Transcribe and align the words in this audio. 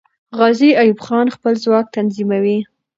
غازي 0.37 0.69
ایوب 0.81 0.99
خان 1.05 1.27
خپل 1.35 1.53
ځواک 1.63 1.85
تنظیموي. 1.95 2.59